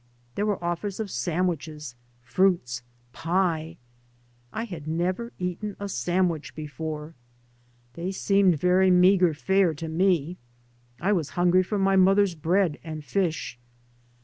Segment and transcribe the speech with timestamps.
[0.33, 1.93] .There were offers of sandwiches,
[2.23, 2.81] fruits,
[3.13, 3.77] pie.
[4.51, 7.13] I had never eaten a sandwich before.
[7.93, 10.37] They seemed very meagre fare to me.
[10.99, 13.59] I was hungry for my mother's bread and fish.